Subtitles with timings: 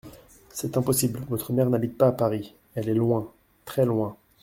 [0.49, 3.31] C'est impossible, votre mère n'habite pas Paris; elle est loin,
[3.65, 4.17] très loin.